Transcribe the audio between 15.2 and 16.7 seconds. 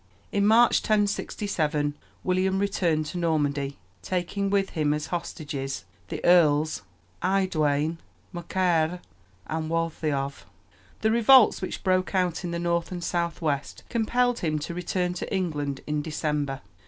England in December.